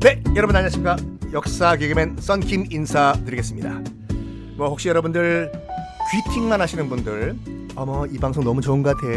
[0.00, 0.96] 네, 여러분 안녕하십니까?
[1.32, 3.80] 역사 개그맨 썬킴 인사드리겠습니다.
[4.56, 5.50] 뭐 혹시 여러분들
[6.12, 7.36] 귀팅만 하시는 분들,
[7.74, 9.08] 어머 이 방송 너무 좋은 것 같아.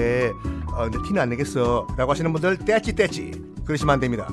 [0.75, 3.32] 어, 근데 티는 안 내겠어라고 하시는 분들 떼찌 떼찌
[3.66, 4.28] 그러시면 안 됩니다.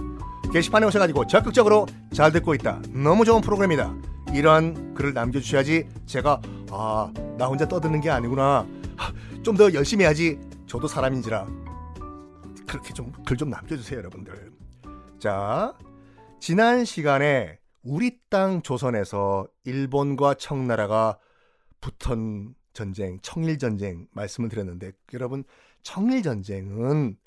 [0.53, 2.81] 게시판에 오셔가지고 적극적으로 잘 듣고 있다.
[2.91, 3.93] 너무 좋은 프로그램이다.
[4.35, 8.65] 이런 글을 남겨주셔야지 제가 아 나 혼자 떠드는 게 아니구나.
[9.43, 10.39] 좀 더 열심히 해야지.
[10.75, 11.47] 저도 사람인지라
[12.67, 14.51] 그렇게 좀 글 좀 남겨주세요, 여러분들.
[15.21, 15.79] 자,
[16.41, 21.17] 지난 시간에 우리 땅 조선에서 일본과 청나라가
[21.81, 25.45] 붙은 전쟁, 청일 전쟁 말씀을 드렸는데 여러분
[25.85, 27.19] 청일 전쟁은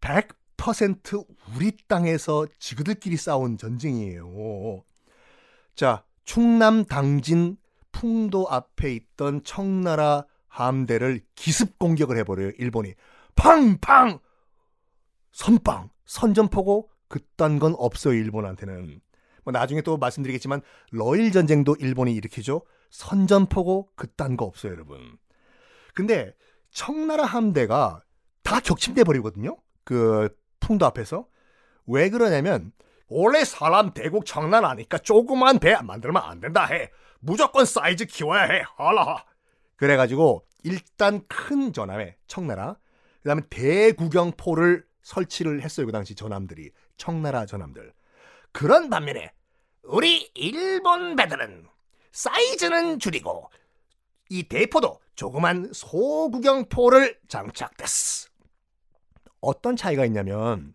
[0.00, 4.84] 100% 우리 땅에서 지그들끼리 싸운 전쟁이에요.
[5.74, 7.56] 자, 충남 당진
[7.90, 12.52] 풍도 앞에 있던 청나라 함대를 기습 공격을 해버려요.
[12.58, 12.94] 일본이
[13.34, 14.18] 팡팡
[15.32, 18.14] 선빵 선전포고 그딴 건 없어요.
[18.14, 19.00] 일본한테는
[19.44, 22.62] 뭐 나중에 또 말씀드리겠지만 러일 전쟁도 일본이 일으키죠.
[22.90, 25.16] 선전포고 그딴 거 없어요, 여러분.
[25.94, 26.34] 근데
[26.70, 28.02] 청나라 함대가
[28.42, 29.56] 다 격침돼 버리거든요.
[29.84, 30.28] 그
[30.60, 31.26] 풍도 앞에서
[31.86, 32.72] 왜 그러냐면
[33.08, 36.90] 원래 사람 대국 청나라니까 조그만 배 만들면 안 된다 해.
[37.20, 38.62] 무조건 사이즈 키워야 해.
[38.76, 39.24] 알아.
[39.80, 42.76] 그래가지고 일단 큰 전함에 청나라,
[43.22, 45.86] 그 다음에 대구경포를 설치를 했어요.
[45.86, 47.94] 그 당시 전함들이 청나라 전함들.
[48.52, 49.32] 그런 반면에
[49.84, 51.66] 우리 일본 배들은
[52.12, 53.48] 사이즈는 줄이고
[54.28, 58.28] 이 대포도 조그만 소구경포를 장착됐어.
[59.40, 60.74] 어떤 차이가 있냐면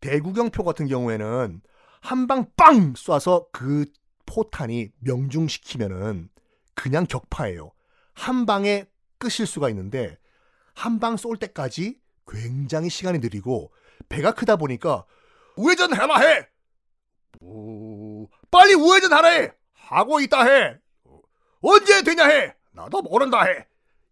[0.00, 1.60] 대구경표 같은 경우에는
[2.00, 3.84] 한 방 빵 쏴서 그
[4.24, 6.30] 포탄이 명중시키면은
[6.74, 7.72] 그냥 격파예요.
[8.18, 8.86] 한 방에
[9.18, 10.18] 끝일 수가 있는데
[10.74, 13.72] 한 방 쏠 때까지 굉장히 시간이 느리고
[14.08, 15.04] 배가 크다 보니까
[15.56, 16.48] 우회전 해라 해.
[17.40, 19.52] 오, 빨리 우회전 하라 해.
[19.72, 20.78] 하고 있다 해.
[21.60, 22.54] 언제 되냐 해.
[22.72, 23.66] 나도 모른다 해.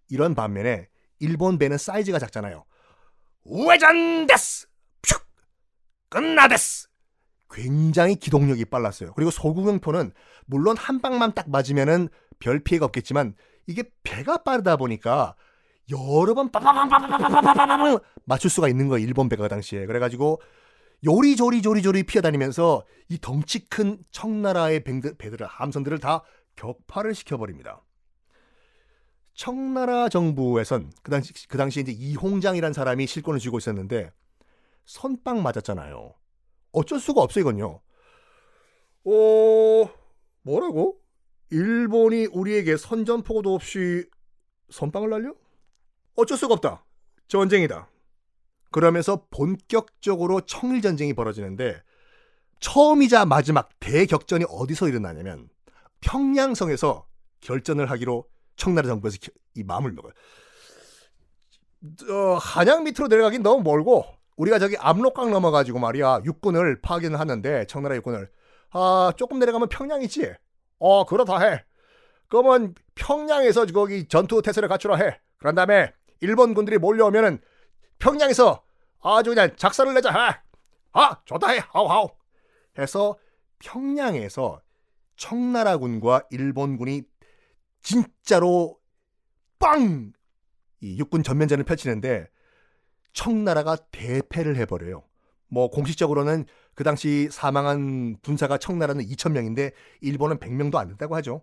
[0.08, 0.88] 이런 반면에
[1.20, 2.64] 일본 배는 사이즈가 작잖아요.
[3.44, 4.66] 우회전 데스.
[5.02, 5.22] 슉.
[6.08, 6.88] 끝나데스.
[7.50, 9.12] 굉장히 기동력이 빨랐어요.
[9.14, 10.12] 그리고 소구경포는
[10.46, 12.08] 물론 한 방만 딱 맞으면은
[12.40, 13.34] 별 피해가 없겠지만
[13.66, 15.34] 이게 배가 빠르다 보니까
[15.90, 16.50] 여러 번
[18.24, 19.06] 맞출 수가 있는 거예요.
[19.06, 19.86] 일본 배가 당시에.
[19.86, 20.40] 그래가지고
[21.04, 26.22] 요리조리 조리조리 피어다니면서 이 덩치 큰 청나라의 뱅드, 배들을 함선들을 다
[26.56, 27.82] 격파를 시켜버립니다.
[29.34, 34.10] 청나라 정부에선 그 당시 그 당시 이제 이홍장이란 사람이 실권을 쥐고 있었는데
[34.86, 36.14] 선빵 맞았잖아요.
[36.72, 37.80] 어쩔 수가 없어 이건요.
[39.04, 39.90] 어
[40.42, 40.98] 뭐라고?
[41.50, 44.08] 일본이 우리에게 선전포고도 없이
[44.70, 45.34] 선빵을 날려?
[46.16, 46.84] 어쩔 수가 없다.
[47.28, 47.88] 전쟁이다.
[48.70, 51.82] 그러면서 본격적으로 청일 전쟁이 벌어지는데
[52.60, 55.48] 처음이자 마지막 대격전이 어디서 일어나냐면
[56.00, 57.06] 평양성에서
[57.40, 59.18] 결전을 하기로 청나라 정부에서
[59.54, 60.12] 이 마음을 먹어요.
[62.10, 64.04] 어, 한양 밑으로 내려가긴 너무 멀고
[64.36, 68.30] 우리가 저기 압록강 넘어가지고 말이야 육군을 파견을 하는데 청나라 육군을
[68.70, 70.34] 아 조금 내려가면 평양이지.
[70.78, 71.64] 어 그렇다 해.
[72.28, 75.20] 그러면 평양에서 거기 전투 태세를 갖추라 해.
[75.38, 77.40] 그런 다음에 일본 군들이 몰려오면은
[77.98, 78.62] 평양에서
[79.02, 80.36] 아주 그냥 작사를 내자 해.
[80.92, 81.60] 아 좋다 해.
[81.70, 82.08] 하우하우.
[82.78, 83.16] 해서
[83.58, 84.60] 평양에서
[85.16, 87.02] 청나라군과 일본군이
[87.80, 88.78] 진짜로
[89.58, 90.12] 빵!
[90.80, 92.28] 이 육군 전면전을 펼치는데
[93.12, 95.02] 청나라가 대패를 해버려요.
[95.48, 101.42] 뭐 공식적으로는 그 당시 사망한 군사가 청나라는 2천명인데 일본은 100명도 안 된다고 하죠.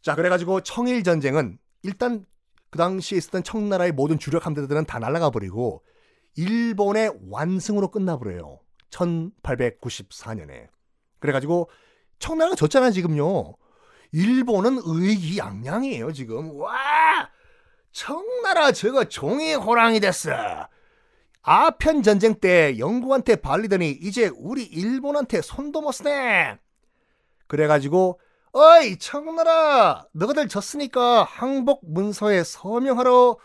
[0.00, 2.26] 자 그래가지고 청일 전쟁은 일단
[2.70, 5.84] 그 당시에 있었던 청나라의 모든 주력 함대들은 다 날아가 버리고
[6.36, 8.60] 일본의 완승으로 끝나버려요.
[8.90, 10.68] 1894년에.
[11.20, 11.70] 그래가지고
[12.18, 13.54] 청나라가 졌잖아 지금요.
[14.12, 16.58] 일본은 의기양양이에요 지금.
[16.58, 16.72] 와
[17.92, 20.30] 청나라 저거 종이 호랑이 됐어.
[21.42, 26.58] 아편 전쟁 때 영국한테 발리더니 이제 우리 일본한테 손도 못 쓰네.
[27.48, 28.20] 그래가지고
[28.52, 33.36] 어이 청나라 너희들 졌으니까 항복 문서에 서명하러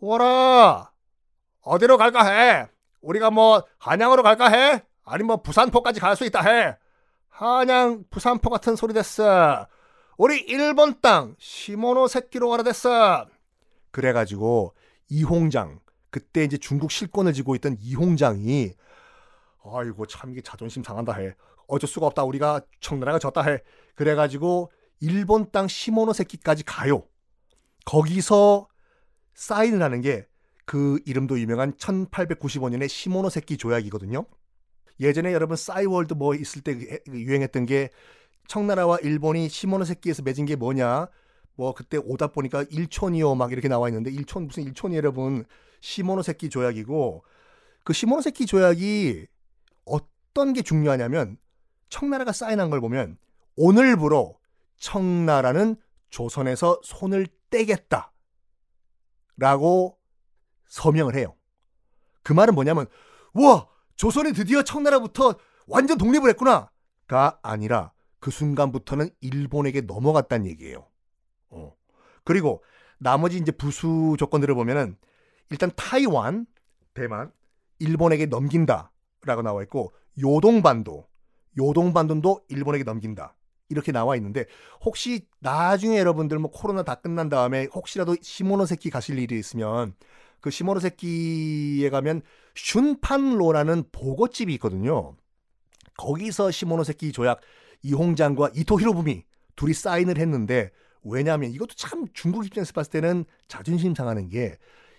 [0.00, 0.90] 오라.
[1.62, 2.68] 어디로 갈까 해?
[3.00, 4.82] 우리가 뭐 한양으로 갈까 해?
[5.04, 6.76] 아니 뭐 부산포까지 갈 수 있다 해.
[7.28, 9.68] 한양 부산포 같은 소리 됐어.
[10.16, 13.26] 우리 일본 땅 시모노세키로 가라 됐어.
[13.92, 14.74] 그래가지고
[15.08, 15.80] 이홍장
[16.10, 18.72] 그때 이제 중국 실권을 쥐고 있던 이홍장이
[19.64, 21.34] 아이고 참 이게 자존심 상한다 해.
[21.66, 22.24] 어쩔 수가 없다.
[22.24, 23.60] 우리가 청나라가 졌다 해.
[23.94, 27.04] 그래가지고 일본 땅 시모노세키까지 가요.
[27.84, 28.68] 거기서
[29.34, 30.26] 사인을 하는 게
[30.68, 34.26] 그 이름도 유명한 1895년의 시모노세키 조약이거든요.
[35.00, 37.88] 예전에 여러분 싸이월드 뭐 있을 때 유행했던 게
[38.48, 41.08] 청나라와 일본이 시모노세키에서 맺은 게 뭐냐?
[41.54, 45.46] 뭐 그때 오다 보니까 일촌이요 막 이렇게 나와 있는데 일촌 무슨 일촌이 여러분
[45.80, 47.24] 시모노세키 조약이고
[47.84, 49.26] 그 시모노세키 조약이
[49.84, 51.38] 어떤 게 중요하냐면
[51.88, 53.18] 청나라가 사인한 걸 보면
[53.56, 54.38] 오늘부로
[54.76, 55.76] 청나라는
[56.10, 58.12] 조선에서 손을 떼겠다.
[59.36, 59.98] 라고
[60.68, 61.34] 서명을 해요.
[62.22, 62.86] 그 말은 뭐냐면,
[63.32, 63.66] 와!
[63.96, 65.36] 조선이 드디어 청나라부터
[65.66, 66.70] 완전 독립을 했구나!
[67.06, 70.88] 가 아니라 그 순간부터는 일본에게 넘어갔다는 얘기예요.
[71.50, 71.74] 어.
[72.24, 72.62] 그리고
[72.98, 74.96] 나머지 이제 부수 조건들을 보면은
[75.50, 76.46] 일단 타이완,
[76.94, 77.32] 대만,
[77.78, 81.06] 일본에게 넘긴다라고 나와 있고 요동반도,
[81.56, 83.34] 요동반도도 일본에게 넘긴다.
[83.70, 84.46] 이렇게 나와 있는데
[84.84, 89.94] 혹시 나중에 여러분들 뭐 코로나 다 끝난 다음에 혹시라도 시모노세키 가실 일이 있으면
[90.40, 92.22] 그 시모노세키에 가면
[92.54, 95.16] 슌판로라는 보고집이 있거든요.
[95.98, 97.40] 거기서 시모노세키 조약
[97.82, 99.24] 이홍장과 이토 히로부미
[99.56, 100.70] 둘이 사인을 했는데
[101.02, 104.56] 왜냐하면 이것도 참 중국 입장에서 봤을 때는 자존심 상하는 게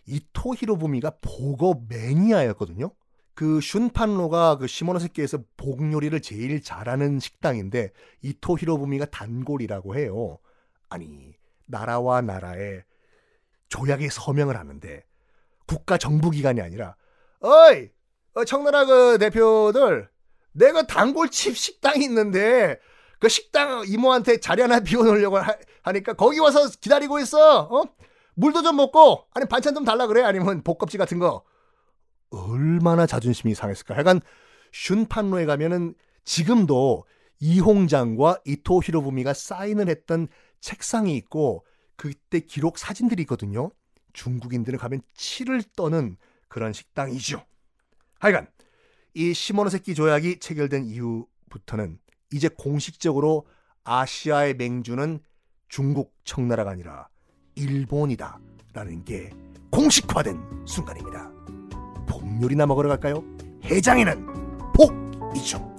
[0.09, 2.91] 이토 히로부미가 보고 매니아였거든요.
[3.35, 7.91] 그 슌판로가 그 시모노세키에서 복 요리를 제일 잘하는 식당인데
[8.21, 10.39] 이토 히로부미가 단골이라고 해요.
[10.89, 11.33] 아니
[11.65, 12.83] 나라와 나라의
[13.69, 15.03] 조약에 서명을 하는데
[15.67, 16.95] 국가 정부 기관이 아니라
[17.41, 17.89] 어이
[18.33, 20.09] 어, 청나라 그 대표들
[20.51, 22.79] 내가 단골 집 식당이 있는데
[23.19, 27.61] 그 식당 이모한테 자리 하나 비워놓으려고 하, 니까 거기 와서 기다리고 있어.
[27.61, 27.83] 어?
[28.35, 31.43] 물도 좀 먹고 아니 반찬 좀 달라 그래 아니면 볶음지 같은 거
[32.29, 33.95] 얼마나 자존심이 상했을까.
[33.95, 34.21] 하여간
[34.71, 37.05] 슌판로에 가면은 지금도
[37.39, 40.27] 이홍장과 이토 히로부미가 사인을 했던
[40.61, 41.65] 책상이 있고
[41.95, 43.71] 그때 기록 사진들이 있거든요.
[44.13, 46.17] 중국인들은 가면 치를 떠는
[46.47, 47.45] 그런 식당이죠.
[48.19, 48.47] 하여간
[49.13, 51.99] 이 시모노세키 조약이 체결된 이후부터는
[52.31, 53.47] 이제 공식적으로
[53.83, 55.19] 아시아의 맹주는
[55.67, 57.08] 중국 청나라가 아니라
[57.59, 58.39] 일본이다
[58.73, 59.31] 라는 게
[59.71, 61.29] 공식화된 순간입니다.
[62.07, 63.23] 복요리나 먹으러 갈까요?
[63.65, 64.25] 해장에는
[64.73, 65.75] 복이죠.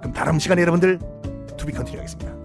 [0.00, 0.98] 그럼 다음 시간에 여러분들
[1.56, 2.41] to be continue 하겠습니다.